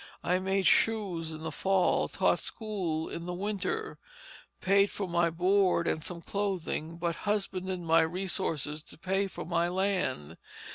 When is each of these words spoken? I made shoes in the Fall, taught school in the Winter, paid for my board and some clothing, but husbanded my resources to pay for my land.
I 0.23 0.39
made 0.39 0.65
shoes 0.65 1.31
in 1.31 1.43
the 1.43 1.51
Fall, 1.51 2.07
taught 2.07 2.39
school 2.39 3.07
in 3.07 3.27
the 3.27 3.35
Winter, 3.35 3.99
paid 4.59 4.89
for 4.89 5.07
my 5.07 5.29
board 5.29 5.85
and 5.87 6.03
some 6.03 6.23
clothing, 6.23 6.97
but 6.97 7.17
husbanded 7.27 7.81
my 7.81 8.01
resources 8.01 8.81
to 8.81 8.97
pay 8.97 9.27
for 9.27 9.45
my 9.45 9.67
land. 9.67 10.37